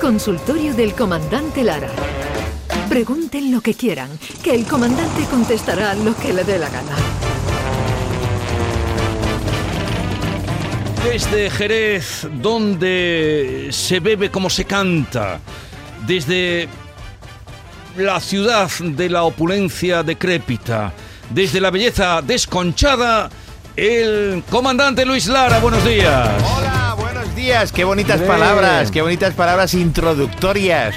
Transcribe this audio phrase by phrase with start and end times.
[0.00, 1.90] Consultorio del Comandante Lara.
[2.88, 4.10] Pregunten lo que quieran,
[4.42, 6.96] que el comandante contestará lo que le dé la gana.
[11.04, 15.40] Desde Jerez, donde se bebe como se canta.
[16.06, 16.68] Desde
[17.96, 20.92] la ciudad de la opulencia decrépita.
[21.30, 23.30] Desde la belleza desconchada,
[23.76, 25.58] el comandante Luis Lara.
[25.60, 26.30] Buenos días.
[26.56, 26.81] Hola,
[27.42, 27.72] días.
[27.72, 30.94] Qué bonitas palabras, qué bonitas palabras introductorias.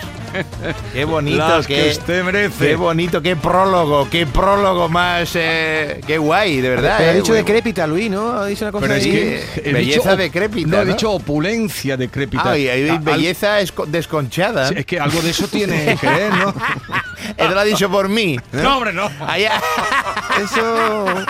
[0.94, 2.68] Qué bonito, qué, que usted merece.
[2.68, 5.32] Qué bonito, qué prólogo, qué prólogo más.
[5.36, 6.96] eh, qué guay, de verdad.
[6.98, 7.40] Pero ha eh, dicho güey.
[7.42, 8.34] decrépita, Luis, ¿no?
[8.34, 10.92] Ha dicho una cosa Pero es que he belleza dicho decrépita, No, he ¿no?
[10.92, 12.44] dicho opulencia decrépita.
[12.52, 14.68] Ah, y hay Al- belleza esco- desconchada.
[14.68, 16.54] Sí, Es que algo de eso tiene Jerez, ¿no?
[17.38, 18.38] Eso lo ha dicho por mí.
[18.52, 19.10] No, hombre, no.
[19.26, 19.60] Allá-
[20.44, 21.06] Eso.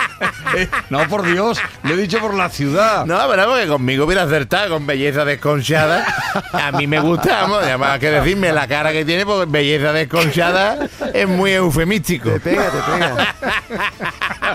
[0.54, 3.04] Eh, No, por Dios, lo he dicho por la ciudad.
[3.06, 6.06] No, pero porque conmigo hubiera acertado con belleza desconchada.
[6.52, 10.88] A mí me gusta, vamos, además que decirme la cara que tiene, porque belleza desconchada
[11.12, 12.30] es muy eufemístico.
[12.30, 13.34] Te pega, te pega.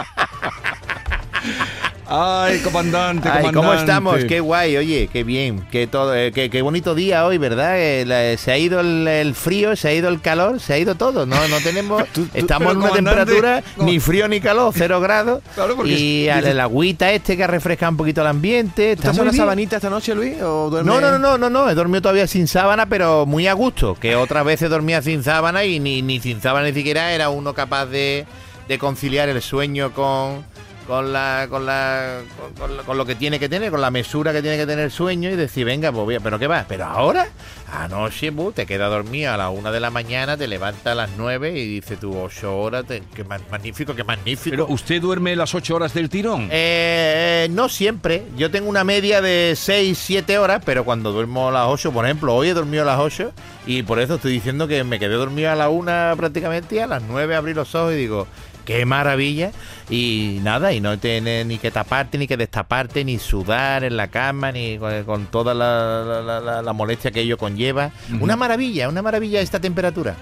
[2.15, 3.55] Ay, comandante, Ay, comandante.
[3.59, 4.25] ¿cómo estamos?
[4.25, 7.79] Qué guay, oye, qué bien, qué todo, eh, qué, qué bonito día hoy, ¿verdad?
[7.81, 10.79] Eh, la- se ha ido el, el frío, se ha ido el calor, se ha
[10.79, 12.03] ido todo, no, no tenemos,
[12.35, 13.85] estamos en una temperatura no.
[13.85, 17.47] ni frío ni calor, cero grados, Claro, porque y es- al- el agüita este que
[17.47, 20.37] refresca un poquito el ambiente, está ¿Estás en una sabanita esta noche, Luis?
[20.37, 23.95] No, no, no, no, no, no, he dormido todavía sin sábana, pero muy a gusto.
[23.99, 27.55] Que otras veces dormía sin sábana y ni, ni sin sábana ni siquiera era uno
[27.55, 28.27] capaz de,
[28.69, 30.45] de conciliar el sueño con,
[30.87, 33.91] con, la, con, la, con, con la- con lo que tiene que tener, con la
[33.91, 36.65] mesura que tiene que tener el sueño y decir, venga, pues pero ¿qué va?
[36.69, 37.29] Pero ahora,
[37.73, 41.11] anoche, bu, te quedas dormido a las una de la mañana, te levantas a las
[41.17, 44.51] nueve y dices tú, ocho horas, te- qué ma- magnífico, qué magnífico.
[44.51, 46.49] Pero usted duerme las ocho horas del tirón.
[46.51, 48.25] Eh, no siempre.
[48.37, 52.05] Yo tengo una media de 6, 7 horas, pero cuando duermo a las 8, por
[52.05, 53.33] ejemplo, hoy he dormido a las 8
[53.67, 56.87] y por eso estoy diciendo que me quedé dormido a la 1 prácticamente y a
[56.87, 58.27] las 9 abrí los ojos y digo,
[58.65, 59.51] qué maravilla.
[59.91, 64.09] Y nada, y no tienes ni que taparte, ni que destaparte, ni sudar en la
[64.09, 67.91] cama, ni con, con toda la, la- la- la- la molestia que ello conlleva.
[68.21, 70.15] Una maravilla, una maravilla esta temperatura.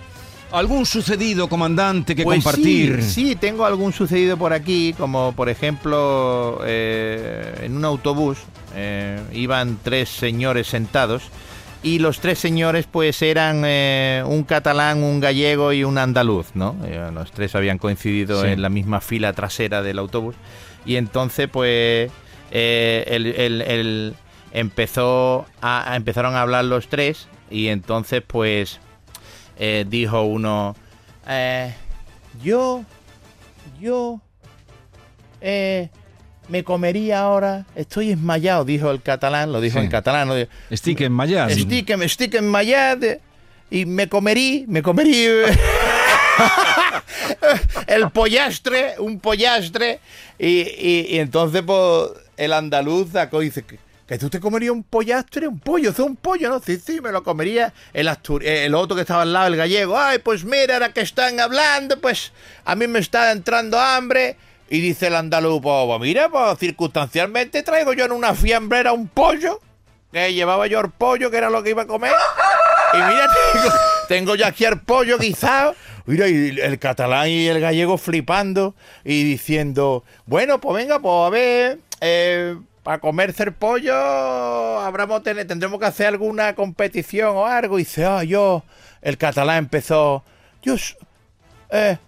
[0.53, 3.03] ¿Algún sucedido, comandante, que Pues compartir?
[3.05, 8.39] Sí, sí, tengo algún sucedido por aquí, como por ejemplo eh, en un autobús
[8.75, 11.23] eh, iban tres señores sentados
[11.83, 16.77] y los tres señores pues eran eh, un catalán, un gallego y un andaluz, ¿no?
[16.85, 18.49] Eh, los tres habían coincidido Sí.
[18.49, 20.35] en la misma fila trasera del autobús
[20.85, 22.11] y entonces pues
[22.51, 24.15] eh, el, el- el-
[24.53, 28.81] empezó a, empezaron a hablar los tres y entonces pues
[29.89, 30.75] dijo uno,
[31.29, 31.75] eh,
[32.43, 32.83] yo,
[33.79, 34.21] yo,
[35.43, 35.91] eh,
[36.51, 39.85] me comería ahora, estoy esmayado, dijo el catalán, lo dijo Sí.
[39.85, 41.53] en catalán, no dijo, Estic en Mayas.
[41.53, 43.07] estic, estic enmayado
[43.71, 45.27] y me comerí, me comerí
[47.87, 50.01] el pollastre, un pollastre,
[50.39, 53.79] y, y- y entonces pues, el andaluz sacó y dice que,
[54.19, 56.59] tú te comerías un pollastre, un pollo, es un pollo, ¿no?
[56.61, 59.97] Sí, sí, me lo comería el, astur- el otro que estaba al lado, el gallego,
[59.99, 62.33] ay, pues mira, ahora que están hablando, pues
[62.65, 64.37] a mí me está entrando hambre.
[64.71, 69.09] Y dice el andaluz, pues, pues, mira, pues circunstancialmente traigo yo en una fiambrera un
[69.09, 69.61] pollo,
[70.13, 72.13] que llevaba yo el pollo, que era lo que iba a comer.
[72.95, 73.75] Y mira, tengo,
[74.09, 75.75] tengo ya aquí el pollo guisado.
[76.07, 81.31] Mira, y el catalán y el gallego flipando y diciendo, bueno, pues venga, pues a
[81.31, 87.79] ver, eh, para comerse el pollo habremos tener- tendremos que hacer alguna competición o algo.
[87.79, 88.63] Y dice, ah, yo,
[89.03, 90.25] el catalán empezó,
[90.63, 90.75] yo,
[91.71, 91.99] eh,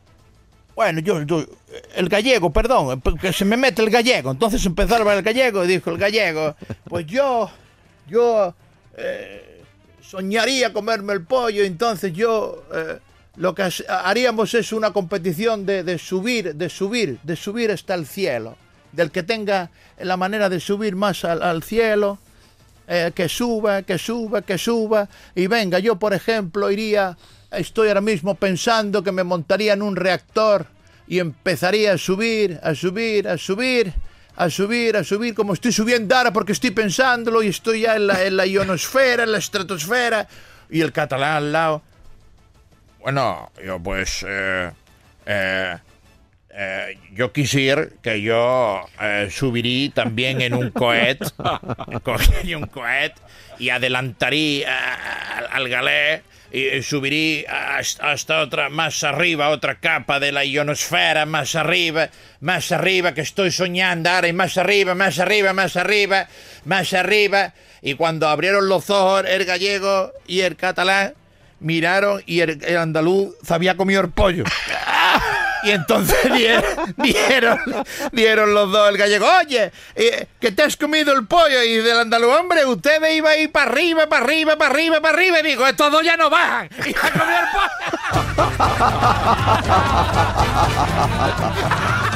[0.75, 1.19] bueno, yo,
[1.95, 4.31] el gallego, perdón, que se me mete el gallego.
[4.31, 6.57] Entonces empezó a el gallego y dijo el gallego,
[6.89, 7.51] pues yo,
[8.09, 8.55] yo
[8.97, 9.63] eh,
[10.01, 12.99] soñaría comerme el pollo, entonces yo eh,
[13.37, 18.07] lo que haríamos es una competición de, de subir, de subir, de subir hasta el
[18.07, 18.57] cielo.
[18.93, 22.19] Del que tenga la manera de subir más al, cielo,
[22.87, 25.09] eh, que suba, que suba, que suba.
[25.35, 27.17] Y venga, yo por ejemplo iría,
[27.53, 30.67] estoy ahora mismo pensando que me montaría en un reactor
[31.07, 33.93] y empezaría a subir, a subir, a subir,
[34.37, 38.07] a subir, a subir, como estoy subiendo ahora porque estoy pensándolo y estoy ya en
[38.07, 40.29] la, en la ionosfera, en la estratosfera.
[40.71, 41.83] Y el catalán al lado.
[43.01, 44.25] Bueno, yo pues...
[44.27, 44.71] eh,
[45.27, 45.79] eh,
[46.55, 51.19] eh, yo quisiera que yo eh, subiría también en un cohet,
[52.03, 53.15] cogería un cohet
[53.59, 56.23] y adelantaría a al, al galé
[56.53, 62.11] y subiré hasta, hasta otra, más arriba, otra capa de la ionosfera, más arriba,
[62.41, 66.29] más arriba, que estoy soñando ahora, y más arriba, más arriba, más arriba,
[66.67, 67.55] más arriba.
[67.81, 71.15] Y cuando abrieron los ojos el gallego y el catalán,
[71.61, 74.45] miraron y el, el andaluz se había comido el pollo.
[75.63, 77.59] Y entonces dieron, dieron,
[78.13, 82.01] dieron los dos el gallego, oye, eh, que te has comido el pollo y del
[82.01, 85.43] andaluz, hombre, ustedes iban a ir para arriba, para arriba, para arriba, para arriba, y
[85.43, 86.69] digo, estos dos ya no bajan.
[86.79, 87.69] Y se ha comido el pollo.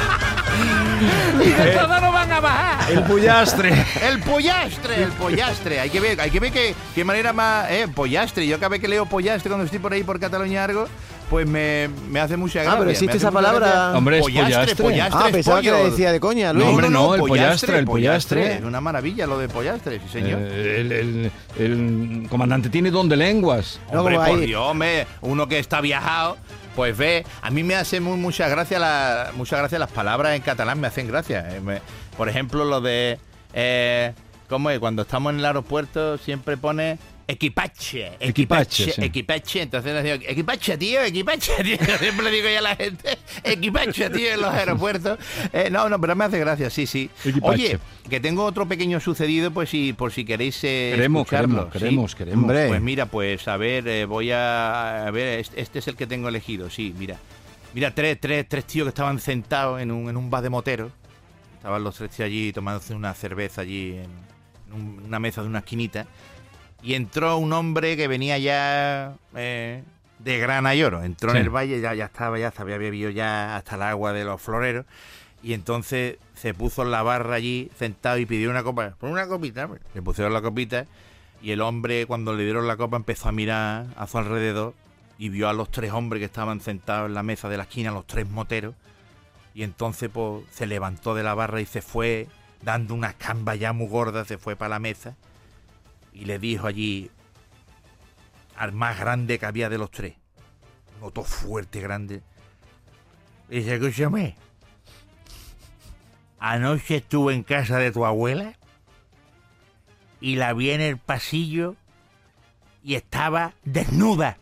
[1.45, 2.91] y estos dos no van a bajar.
[2.91, 3.87] El pollastre.
[4.03, 5.81] El pollastre, el pollastre.
[5.81, 7.71] Hay que ver, hay que ver qué, qué manera más.
[7.71, 8.47] Eh, pollastre.
[8.47, 10.89] Yo cada vez que leo pollastre cuando estoy por ahí por Cataluña algo,
[11.31, 12.73] pues me, me hace mucha gracia.
[12.73, 13.67] Ah, pero existe esa mucha palabra.
[13.67, 13.99] gracia.
[13.99, 14.85] Hombre, es pollastre, pollastre.
[14.85, 15.21] pollastre.
[15.25, 15.83] Ah, pensaba que pollo.
[15.85, 16.65] le decía de coña, Luis.
[16.65, 18.55] No, hombre, no, el pollastre, el pollastre.
[18.57, 20.39] Es una maravilla lo de pollastre, sí, señor.
[20.43, 23.81] Eh, el, el- el comandante tiene don de lenguas.
[23.93, 26.37] No, Hombre, por ahí- Dios, hombre, uno que está viajado,
[26.77, 30.43] pues ve, a mí me hace muy, mucha gracia la, muchas gracias las palabras en
[30.43, 31.47] catalán, me hacen gracia.
[31.57, 31.81] Eh, me-
[32.17, 33.19] por ejemplo, lo de,
[33.53, 34.13] eh,
[34.49, 34.79] ¿cómo es?
[34.79, 39.03] Cuando estamos en el aeropuerto siempre pone equipache, Equipache, equipache, sí.
[39.05, 39.63] equipache.
[39.63, 41.77] Entonces digo, equipache, tío, equipache, tío.
[41.99, 45.19] Siempre le digo ya a la gente, equipache, tío, en los aeropuertos.
[45.53, 47.11] Eh, no, no, pero me hace gracia, sí, sí.
[47.25, 47.51] Equipache.
[47.53, 47.79] Oye,
[48.09, 52.17] que tengo otro pequeño sucedido, pues si, por si queréis eh, Queremos, escucharlo, queremos, ¿sí?
[52.19, 52.69] queremos, queremos.
[52.69, 56.07] Pues mira, pues a ver, eh, voy a, a ver, este, este es el que
[56.07, 57.19] tengo elegido, sí, mira.
[57.75, 60.91] Mira, tres, tres, tres tíos que estaban sentados en un, en un bar de motero.
[61.57, 64.05] Estaban los tres tíos allí tomándose una cerveza allí en,
[64.69, 66.07] en un- una mesa de una esquinita.
[66.83, 69.83] Y entró un hombre que venía ya eh,
[70.19, 71.03] de Grana y Oro.
[71.03, 71.39] Entró Sí.
[71.39, 74.25] en el valle, ya, ya estaba, ya se había bebido ya hasta el agua de
[74.25, 74.85] los floreros.
[75.43, 78.95] Y entonces se puso en la barra allí sentado y pidió una copa.
[78.99, 79.81] Por una copita, pues.
[79.95, 80.87] le pusieron la copita.
[81.43, 84.75] Y el hombre, cuando le dieron la copa, empezó a mirar a su alrededor
[85.19, 87.91] y vio a los tres hombres que estaban sentados en la mesa de la esquina,
[87.91, 88.75] los tres moteros.
[89.55, 92.27] Y entonces pues, se levantó de la barra y se fue,
[92.63, 95.15] dando una camba ya muy gorda, se fue para la mesa.
[96.17, 97.11] Y le dijo allí
[98.57, 100.15] al más grande que había de los tres,
[100.99, 102.23] un otro fuerte, grande.
[103.51, 104.35] Dice, escúchame,
[106.39, 108.55] anoche estuve en casa de tu abuela
[110.19, 111.77] y la vi en el pasillo
[112.83, 114.39] y estaba desnuda.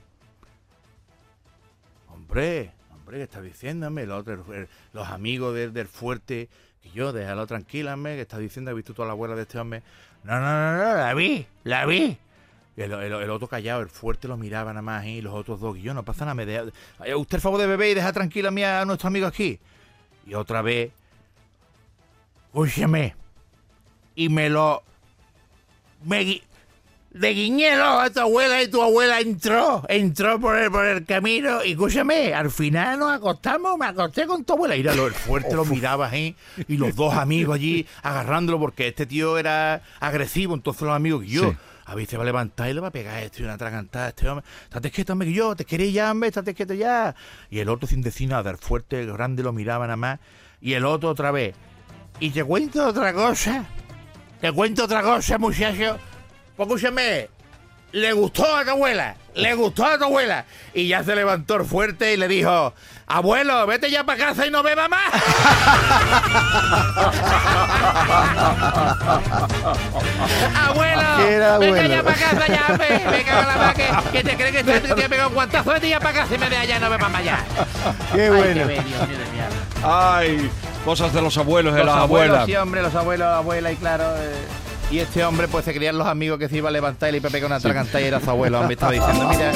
[2.06, 4.06] Hombre, hombre, ¿qué estás diciéndome?
[4.06, 6.49] Los, eh, los amigos del, del fuerte,
[6.84, 9.58] que yo, déjalo tranquilame, que estás diciendo, ¿has visto tú a la abuela de este
[9.58, 9.82] hombre?
[10.22, 12.16] No, no, no, no, la vi, la vi.
[12.76, 15.10] Y el, el- otro callado, el fuerte lo miraba nada más, ¿eh?
[15.12, 16.64] y los otros dos, y yo, no pasa nada, me deja,
[17.16, 19.58] usted el favor de beber y deja tranquila a, mí a nuestro amigo aquí.
[20.26, 20.92] Y otra vez,
[22.46, 23.14] escúcheme,
[24.14, 24.82] y me lo,
[26.04, 26.40] me,
[27.14, 30.70] gui- le guiñé el ojo a tu abuela y tu abuela entró, entró por el,
[30.70, 34.75] por el camino y escúchame, al final nos acostamos, me acosté con tu abuela.
[34.76, 36.34] Mira, lo- el fuerte lo miraba ahí
[36.69, 41.50] y los dos amigos allí agarrándolo porque este tío era agresivo, entonces los amigos yo...
[41.50, 41.56] Sí.
[41.87, 43.52] A ver, se va a levantar y le va a pegar a este y una
[43.55, 44.43] atragantada a este hombre.
[44.64, 47.14] Estate quieto, hombre, que yo te quería ya, hombre, estate quieto ya.
[47.50, 50.19] Y el otro sin decir nada, el fuerte, el grande lo miraba nada más.
[50.62, 51.55] Y el otro otra vez.
[52.20, 53.67] Y te cuento otra cosa.
[54.40, 55.99] Te cuento otra cosa, muchacho.
[56.56, 57.29] Pues escúchame,
[57.93, 60.45] le gustó a tu abuela, le gustó a tu abuela.
[60.73, 62.73] Y ya se levantó fuerte y le dijo,
[63.06, 65.12] abuelo, vete ya para casa y no beba más.
[70.69, 73.89] abuelo, ¿Qué era vete ya para casa ya, ve, me cago en la mar, que,
[74.13, 76.51] que te crees que te, te pegado un guantazo, vete ya para casa y me
[76.51, 77.44] deja ya y no bebas más ya.
[78.13, 78.55] Qué Ay, bueno.
[78.55, 79.44] qué bello, Dios mío.
[79.84, 80.51] Ay,
[80.84, 82.46] cosas de los abuelos, de Los las abuelos, abuelas.
[82.46, 84.05] sí, hombre, los abuelos, la abuela y claro.
[84.17, 84.44] eh,
[84.91, 87.19] y este hombre, pues se creían los amigos que se iba a levantar y le
[87.19, 87.60] iba a pegar una
[88.00, 88.60] y era su abuelo.
[88.60, 89.53] Hombre, estaba diciendo, mira,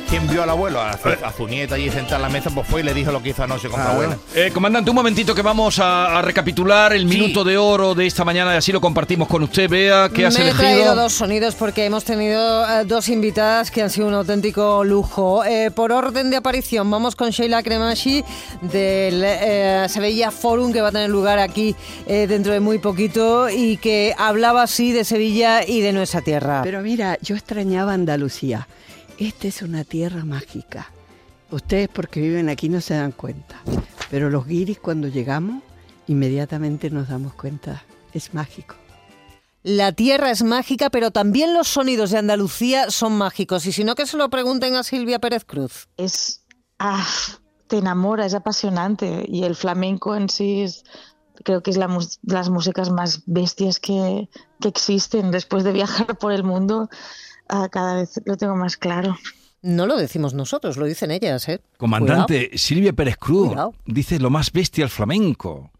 [0.00, 0.80] ¿a quién vio al abuelo?
[0.80, 3.12] A su, a su nieta allí sentada en la mesa, pues fue y le dijo
[3.12, 4.16] lo que hizo anoche con su Ah, abuela.
[4.34, 7.06] Eh, comandante, un momentito que vamos a, a recapitular el Sí.
[7.18, 9.68] minuto de oro de esta mañana y así lo compartimos con usted.
[9.68, 10.62] Vea que has Me he elegido.
[10.62, 15.44] traído dos sonidos porque hemos tenido eh, dos invitadas que han sido un auténtico lujo.
[15.44, 18.24] Eh, por orden de aparición, vamos con Sheila Cremashi
[18.62, 21.74] del eh, Sevilla Forum que va a tener lugar aquí
[22.06, 26.60] eh, dentro de muy poquito y que hablaba así de Sevilla y de nuestra tierra.
[26.62, 28.66] Pero mira, yo extrañaba Andalucía.
[29.20, 30.90] Esta es una tierra mágica.
[31.50, 33.60] Ustedes porque viven aquí no se dan cuenta.
[34.10, 35.62] Pero los guiris cuando llegamos,
[36.06, 37.84] inmediatamente nos damos cuenta.
[38.14, 38.76] Es mágico.
[39.62, 43.66] La tierra es mágica, pero también los sonidos de Andalucía son mágicos.
[43.66, 45.86] Y si no, que se lo pregunten a Silvia Pérez Cruz.
[45.98, 46.46] es,
[46.78, 47.06] ah,
[47.66, 50.82] te enamora, es apasionante y el flamenco en sí es,
[51.44, 54.30] creo que es la las músicas más bestias que,
[54.62, 56.88] que existen después de viajar por el mundo.
[57.50, 59.16] Ah, cada vez lo tengo más claro.
[59.62, 61.60] No lo decimos nosotros, lo dicen ellas, ¿eh?
[61.76, 63.74] Comandante, Silvia Pérez Cruz Cuidado.
[63.84, 65.70] dice lo más bestia al flamenco.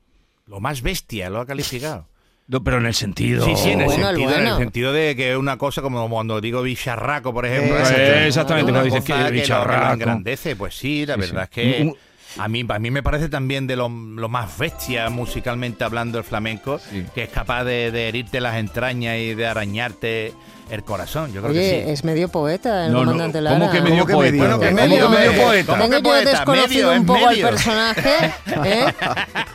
[0.46, 2.06] Lo más bestia, lo ha calificado.
[2.48, 3.44] No, pero en el sentido...
[3.44, 4.58] Sí, sí, en el, Bueno, el sentido, en el bueno.
[4.58, 7.78] sentido de que es una cosa como cuando digo bicharraco, por ejemplo.
[7.78, 8.72] Eh, exactamente.
[8.72, 9.94] cuando dices que lo- que lo bicharraco.
[9.94, 11.60] engrandece, pues sí, la Sí, verdad sí.
[11.60, 11.96] es que Un-
[12.38, 16.24] a mí, a mí me parece también de lo, lo más bestia musicalmente hablando el
[16.24, 17.04] flamenco, Sí.
[17.14, 20.32] que es capaz de, de herirte las entrañas y de arañarte
[20.70, 21.32] el corazón.
[21.32, 21.90] Yo creo Oye, que sí.
[21.90, 23.58] es medio poeta el No, no, comandante Lara.
[23.58, 24.32] ¿cómo que medio ¿Cómo que poeta?
[24.32, 24.46] medio?
[24.46, 25.72] Bueno, que ¿Cómo medio, que medio poeta?
[25.72, 26.30] ¿cómo Tengo que yo poeta?
[26.30, 27.48] desconocido Medio, un es poco al medio.
[27.48, 28.16] personaje.
[28.64, 28.84] ¿eh?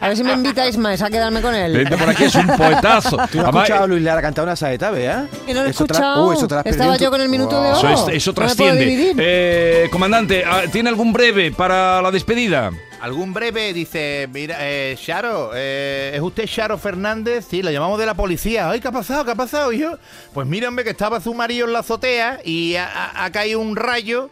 [0.05, 1.73] A ver si me invitáis más a quedarme con él.
[1.75, 3.17] Vente por aquí, es un poetazo.
[3.31, 5.25] ¿Tú no has escuchado a Luis Lara cantar una saeta, vea?
[5.45, 6.31] Que no lo he Eso escuchado.
[6.33, 7.71] Eso Estaba yo con el minuto de.
[7.71, 7.89] Eso, oro.
[8.09, 9.13] es- eso puedo trasciende.
[9.17, 12.71] Eh, comandante, ah, ¿tiene algún breve para la despedida?
[13.01, 17.45] Algún breve dice, mira, eh, Charo, eh, ¿es usted Charo Fernández?
[17.49, 18.69] Sí, la llamamos de la policía.
[18.69, 19.25] Ay, ¿qué ha pasado?
[19.25, 19.97] ¿Qué ha pasado, hijo?
[20.33, 23.59] Pues mira, hombre, que estaba su marido en la azotea y ha, ha- ha caído
[23.59, 24.29] un rayo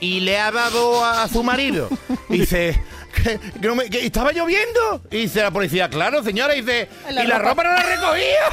[0.00, 1.88] y le ha dado a, a su marido.
[2.30, 2.80] Y dice,
[3.14, 5.02] ¿que, que no me- que estaba lloviendo?
[5.10, 7.50] Y dice la policía, claro, señora, y dice, La y la ropa.
[7.50, 8.44] ropa no la recogía.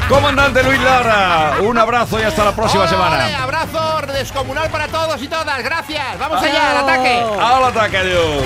[0.08, 3.42] Comandante Luis Lara, un abrazo y hasta la próxima ¡Ole, semana.
[3.42, 5.62] abrazo descomunal para todos y todas.
[5.62, 6.18] Gracias.
[6.18, 7.24] Vamos allá, al ataque.
[7.40, 8.42] Al ataque, adiós.